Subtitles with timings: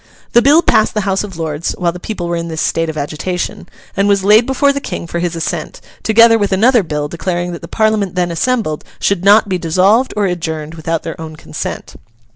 [0.31, 2.97] The bill passed the House of Lords while the people were in this state of
[2.97, 7.51] agitation, and was laid before the King for his assent, together with another bill declaring
[7.51, 11.93] that the Parliament then assembled should not be dissolved or adjourned without their own consent.